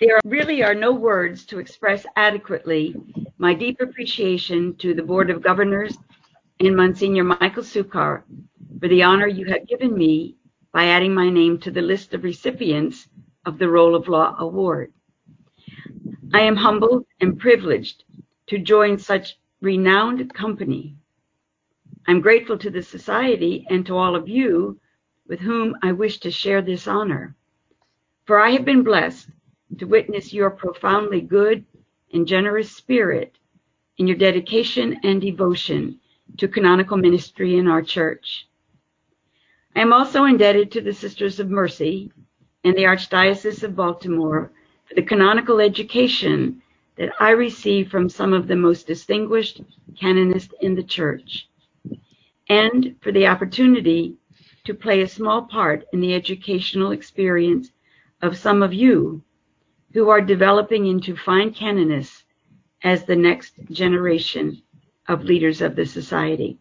[0.00, 2.94] There really are no words to express adequately
[3.36, 5.98] my deep appreciation to the Board of Governors
[6.60, 8.22] and Monsignor Michael Souckar
[8.78, 10.36] for the honor you have given me
[10.72, 13.08] by adding my name to the list of recipients
[13.44, 14.92] of the Role of Law Award.
[16.32, 18.04] I am humbled and privileged
[18.46, 20.94] to join such renowned company.
[22.06, 24.78] I'm grateful to the Society and to all of you
[25.26, 27.34] with whom I wish to share this honor.
[28.26, 29.28] For I have been blessed
[29.76, 31.64] to witness your profoundly good
[32.12, 33.36] and generous spirit
[33.98, 35.98] in your dedication and devotion
[36.38, 38.46] to canonical ministry in our church.
[39.76, 42.10] I am also indebted to the Sisters of Mercy
[42.64, 44.50] and the Archdiocese of Baltimore
[44.86, 46.62] for the canonical education
[46.96, 49.60] that I received from some of the most distinguished
[50.00, 51.48] canonists in the church,
[52.48, 54.16] and for the opportunity
[54.64, 57.70] to play a small part in the educational experience
[58.22, 59.22] of some of you
[59.92, 62.24] who are developing into fine canonists
[62.82, 64.62] as the next generation
[65.08, 66.58] of leaders of the society.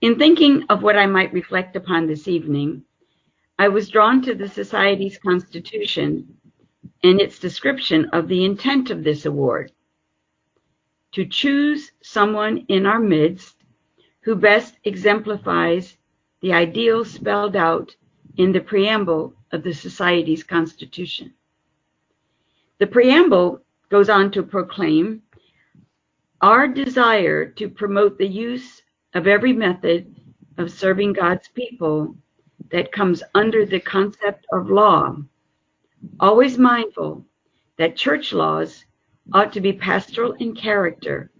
[0.00, 2.84] In thinking of what I might reflect upon this evening,
[3.58, 6.36] I was drawn to the Society's Constitution
[7.02, 9.72] and its description of the intent of this award
[11.12, 13.56] to choose someone in our midst
[14.20, 15.96] who best exemplifies
[16.42, 17.96] the ideal spelled out
[18.36, 21.32] in the preamble of the Society's Constitution.
[22.78, 25.22] The preamble goes on to proclaim
[26.42, 28.82] our desire to promote the use
[29.14, 30.14] of every method
[30.58, 32.14] of serving God's people
[32.70, 35.16] that comes under the concept of law,
[36.20, 37.24] always mindful
[37.78, 38.84] that church laws
[39.32, 41.30] ought to be pastoral in character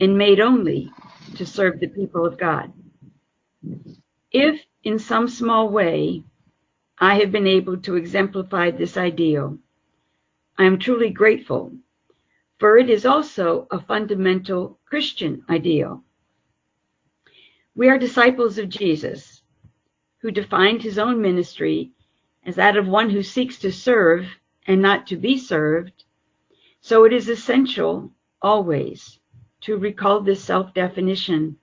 [0.00, 0.90] and made only
[1.34, 2.72] to serve the people of God.
[4.32, 6.22] If in some small way
[6.98, 9.58] I have been able to exemplify this ideal,
[10.58, 11.72] I am truly grateful,
[12.58, 16.04] for it is also a fundamental Christian ideal.
[17.74, 19.42] We are disciples of Jesus,
[20.18, 21.92] who defined his own ministry
[22.44, 24.26] as that of one who seeks to serve
[24.66, 26.04] and not to be served.
[26.82, 29.20] So it is essential always
[29.62, 31.56] to recall this self definition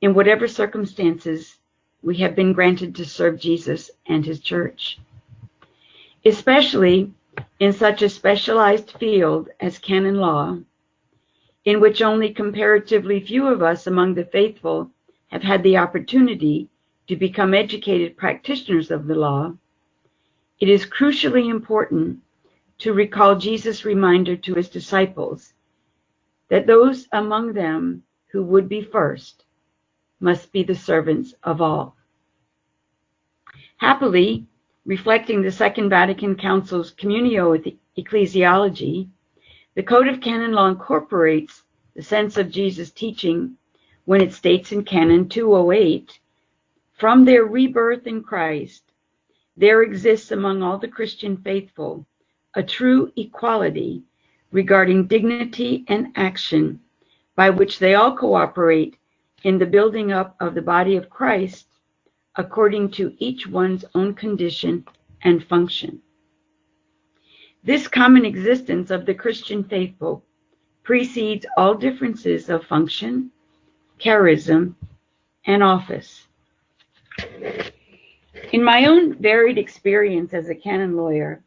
[0.00, 1.57] in whatever circumstances
[2.02, 4.98] we have been granted to serve Jesus and his church.
[6.24, 7.12] Especially
[7.60, 10.58] in such a specialized field as canon law,
[11.64, 14.90] in which only comparatively few of us among the faithful
[15.28, 16.68] have had the opportunity
[17.08, 19.52] to become educated practitioners of the law,
[20.60, 22.18] it is crucially important
[22.78, 25.52] to recall Jesus' reminder to his disciples
[26.48, 29.44] that those among them who would be first
[30.20, 31.96] must be the servants of all.
[33.76, 34.46] Happily,
[34.84, 39.08] reflecting the Second Vatican Council's Communio Ecclesiology,
[39.74, 41.62] the Code of Canon Law incorporates
[41.94, 43.56] the sense of Jesus' teaching
[44.04, 46.18] when it states in Canon 208
[46.94, 48.82] From their rebirth in Christ,
[49.56, 52.06] there exists among all the Christian faithful
[52.54, 54.02] a true equality
[54.50, 56.80] regarding dignity and action
[57.36, 58.96] by which they all cooperate
[59.44, 61.66] in the building up of the body of Christ
[62.36, 64.84] according to each one's own condition
[65.22, 66.00] and function.
[67.64, 70.24] This common existence of the Christian faithful
[70.84, 73.30] precedes all differences of function,
[73.98, 74.74] charism,
[75.46, 76.26] and office.
[78.52, 81.42] In my own varied experience as a canon lawyer,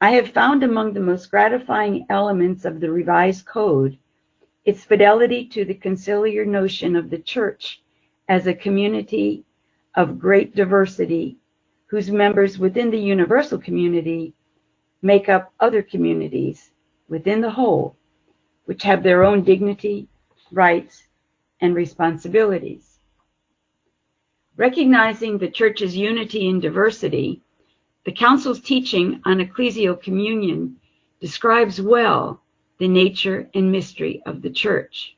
[0.00, 3.98] I have found among the most gratifying elements of the revised code
[4.64, 7.82] its fidelity to the conciliar notion of the church
[8.28, 9.44] as a community
[9.96, 11.36] of great diversity
[11.86, 14.32] whose members within the universal community
[15.02, 16.70] make up other communities
[17.08, 17.96] within the whole,
[18.64, 20.08] which have their own dignity,
[20.52, 21.02] rights,
[21.60, 22.98] and responsibilities.
[24.56, 27.42] Recognizing the Church's unity in diversity,
[28.04, 30.76] the Council's teaching on ecclesial communion
[31.20, 32.41] describes well
[32.82, 35.16] the nature and mystery of the Church.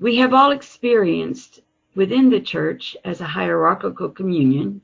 [0.00, 1.60] We have all experienced
[1.94, 4.80] within the church as a hierarchical communion,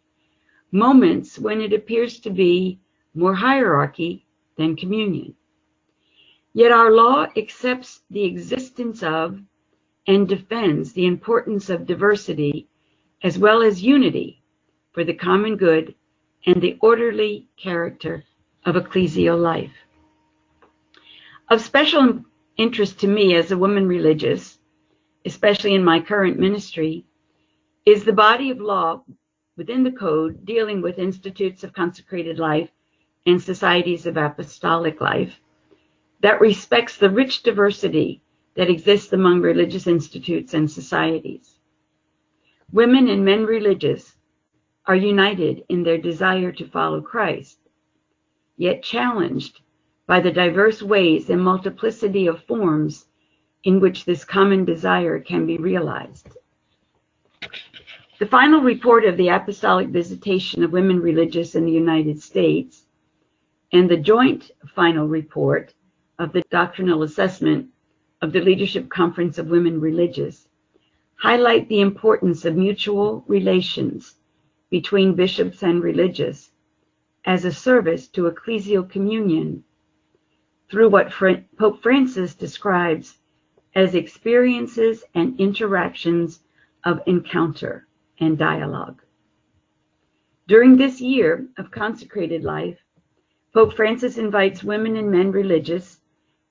[0.71, 2.79] moments when it appears to be
[3.15, 4.27] more hierarchy
[4.59, 5.35] than communion.
[6.53, 9.41] Yet our law accepts the existence of
[10.07, 12.69] and defends the importance of diversity
[13.23, 14.43] as well as unity
[14.93, 15.95] for the common good
[16.45, 18.25] and the orderly character
[18.67, 19.73] of ecclesial life.
[21.51, 22.25] Of special
[22.57, 24.59] interest to me as a woman religious
[25.25, 27.05] especially in my current ministry,
[27.85, 29.03] is the body of law
[29.57, 32.71] within the code dealing with institutes of consecrated life
[33.27, 35.41] and societies of apostolic life
[36.21, 38.23] that respects the rich diversity
[38.55, 41.59] that exists among religious institutes and societies.
[42.73, 44.17] Women and men religious
[44.87, 47.59] are united in their desire to follow Christ,
[48.57, 49.61] yet challenged
[50.09, 53.05] by the diverse ways and multiplicity of forms
[53.65, 56.27] in which this common desire can be realized.
[58.19, 62.87] The final report of the Apostolic Visitation of Women Religious in the United States
[63.71, 65.75] and the joint final report
[66.19, 67.69] of the Doctrinal Assessment
[68.23, 70.49] of the Leadership Conference of Women Religious
[71.17, 74.15] highlight the importance of mutual relations
[74.71, 76.51] between bishops and religious
[77.27, 79.63] as a service to ecclesial communion
[80.71, 81.11] through what
[81.59, 83.19] Pope Francis describes
[83.75, 86.41] as experiences and interactions
[86.85, 87.87] of encounter
[88.21, 89.03] and dialogue.
[90.47, 92.79] During this year of consecrated life,
[93.53, 96.01] Pope Francis invites women and men religious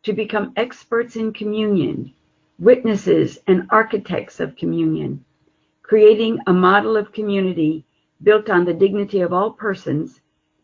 [0.03, 2.13] to become experts in communion,
[2.59, 5.23] witnesses and architects of communion,
[5.81, 7.85] creating a model of community
[8.23, 10.21] built on the dignity of all persons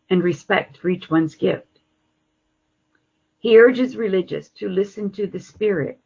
[0.10, 1.73] and respect for each one's gift.
[3.44, 6.00] He urges religious to listen to the Spirit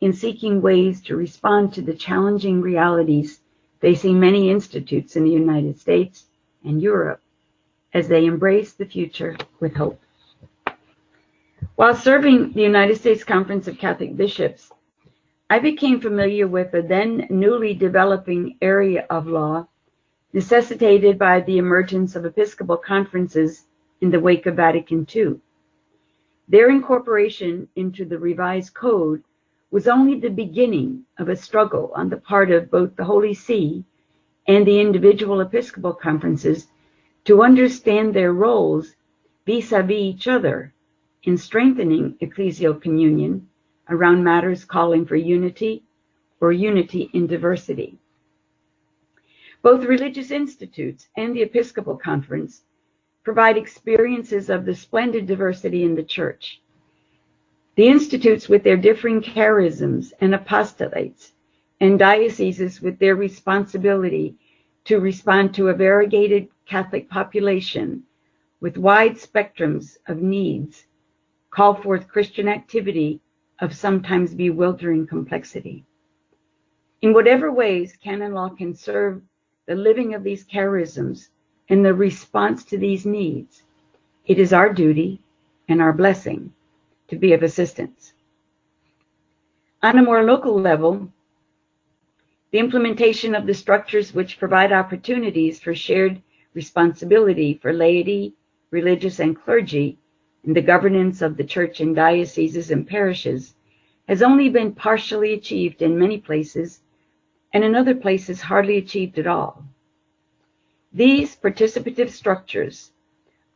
[0.00, 3.40] in seeking ways to respond to the challenging realities
[3.80, 6.26] facing many institutes in the United States
[6.62, 7.20] and Europe
[7.92, 10.00] as they embrace the future with hope.
[11.74, 14.70] While serving the United States Conference of Catholic Bishops,
[15.50, 19.66] I became familiar with the then newly developing area of law
[20.32, 23.64] necessitated by the emergence of Episcopal conferences
[24.00, 25.40] in the wake of Vatican II.
[26.50, 29.22] Their incorporation into the revised code
[29.70, 33.84] was only the beginning of a struggle on the part of both the Holy See
[34.46, 36.68] and the individual Episcopal conferences
[37.24, 38.94] to understand their roles
[39.44, 40.72] vis-a-vis each other
[41.24, 43.46] in strengthening ecclesial communion
[43.90, 45.82] around matters calling for unity
[46.40, 47.98] or unity in diversity.
[49.60, 52.62] Both religious institutes and the Episcopal Conference
[53.28, 56.62] provide experiences of the splendid diversity in the Church
[57.76, 61.32] the institutes with their differing charisms and apostolates,
[61.78, 64.34] and dioceses with their responsibility
[64.86, 68.02] to respond to a variegated Catholic population
[68.62, 70.86] with wide spectrums of needs,
[71.50, 73.20] call forth Christian activity
[73.60, 75.84] of sometimes bewildering complexity.
[77.02, 79.20] In whatever ways canon law can serve
[79.66, 81.28] the living of these charisms
[81.68, 83.62] and the response to these needs,
[84.26, 85.20] it is our duty
[85.68, 86.52] and our blessing
[87.08, 88.12] to be of assistance.
[89.82, 91.12] On a more local level,
[92.50, 96.20] the implementation of the structures which provide opportunities for shared
[96.54, 98.34] responsibility for laity,
[98.70, 99.98] religious, and clergy
[100.44, 103.54] in the governance of the church in dioceses and parishes
[104.08, 106.80] has only been partially achieved in many places
[107.52, 109.62] and in other places hardly achieved at all.
[110.92, 112.92] These participative structures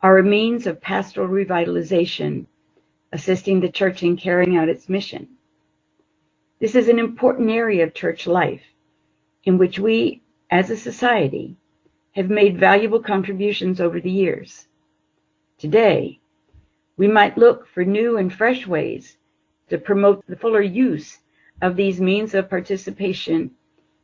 [0.02, 2.44] are a means of pastoral revitalization
[3.10, 5.28] assisting the church in carrying out its mission.
[6.60, 8.62] This is an important area of church life
[9.44, 10.20] in which we,
[10.50, 11.56] as a society,
[12.12, 14.68] have made valuable contributions over the years.
[15.56, 16.20] Today,
[16.98, 19.16] we might look for new and fresh ways
[19.70, 21.18] to promote the fuller use
[21.62, 23.52] of these means of participation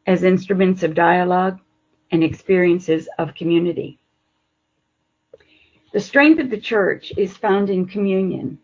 [0.06, 1.61] as instruments of dialogue
[2.10, 3.98] and experiences of community.
[5.92, 8.58] The strength of the church is found in communion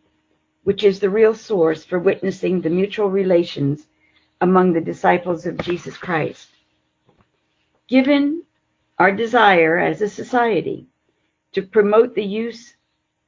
[0.65, 3.87] which is the real source for witnessing the mutual relations
[4.41, 6.49] among the disciples of Jesus Christ.
[7.87, 8.43] Given
[8.99, 10.87] our desire as a society
[11.53, 12.75] to promote the use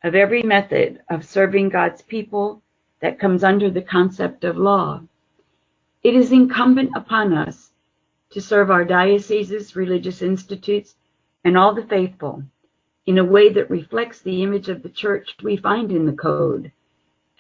[0.03, 2.63] of every method of serving God's people
[3.01, 5.03] that comes under the concept of law,
[6.03, 7.71] it is incumbent upon us
[8.37, 10.95] to serve our dioceses, religious institutes,
[11.43, 12.43] and all the faithful
[13.07, 16.71] in a way that reflects the image of the church we find in the code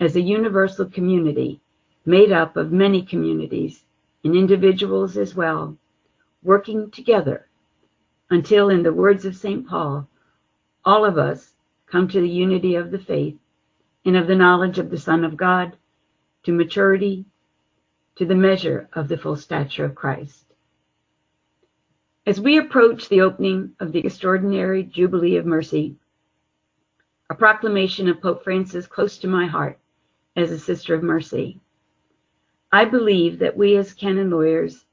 [0.00, 1.60] as a universal community
[2.06, 3.84] made up of many communities
[4.24, 5.76] and individuals as well,
[6.42, 7.46] working together
[8.30, 9.68] until, in the words of St.
[9.68, 10.08] Paul,
[10.82, 11.52] all of us
[11.84, 13.36] come to the unity of the faith
[14.06, 15.76] and of the knowledge of the Son of God,
[16.44, 17.26] to maturity,
[18.14, 20.45] to the measure of the full stature of Christ.
[22.26, 25.94] As we approach the opening of the extraordinary Jubilee of Mercy,
[27.30, 29.78] a proclamation of Pope Francis close to my heart
[30.34, 31.60] as a Sister of Mercy.
[32.72, 34.84] I believe that we as canon lawyers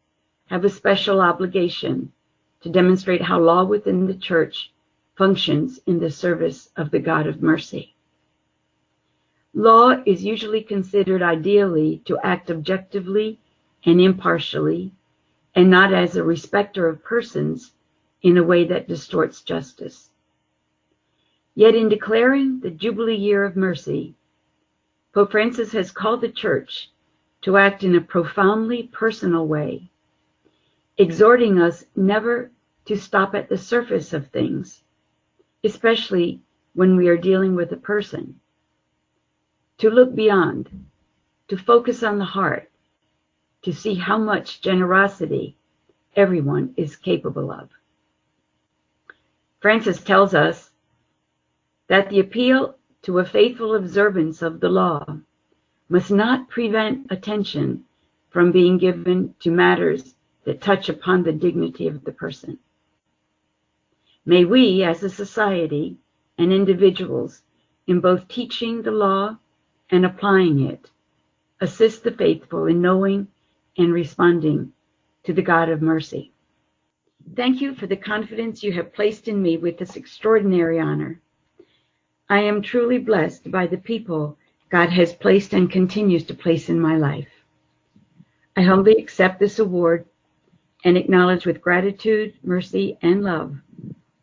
[0.46, 2.12] have a special obligation
[2.62, 4.72] to demonstrate how law within the Church
[5.16, 7.96] functions in the service of the God of mercy.
[9.56, 13.40] Law is usually considered ideally to act objectively
[13.86, 14.92] and impartially,
[15.56, 17.74] and not as a respecter of persons
[18.22, 20.10] in a way that distorts justice.
[21.56, 24.16] Yet in declaring the Jubilee Year of Mercy,
[25.14, 26.90] Pope Francis has called the Church
[27.44, 29.92] to act in a profoundly personal way,
[30.98, 32.50] exhorting us never
[32.86, 34.82] to stop at the surface of things,
[35.64, 36.42] especially
[36.74, 38.40] when we are dealing with a person,
[39.78, 40.86] to look beyond,
[41.48, 42.72] to focus on the heart,
[43.64, 45.56] to see how much generosity
[46.16, 47.70] everyone is capable of.
[49.62, 50.70] Francis tells us
[51.88, 55.06] that the appeal to a faithful observance of the law
[55.90, 57.86] must not prevent attention
[58.30, 62.58] from being given to matters that touch upon the dignity of the person.
[64.26, 65.98] May we, as a society
[66.38, 67.42] and individuals,
[67.88, 69.38] in both teaching the law
[69.90, 70.90] and applying it,
[71.62, 73.28] assist the faithful in knowing
[73.78, 74.72] and responding
[75.24, 76.32] to the God of mercy.
[77.36, 81.22] Thank you for the confidence you have placed in me with this extraordinary honor.
[82.30, 84.38] I am truly blessed by the people
[84.70, 87.28] God has placed and continues to place in my life.
[88.56, 90.06] I humbly accept this award
[90.84, 93.56] and acknowledge with gratitude, mercy, and love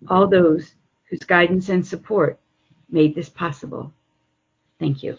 [0.09, 0.75] all those
[1.09, 2.39] whose guidance and support
[2.91, 3.93] made this possible.
[4.79, 5.17] Thank you.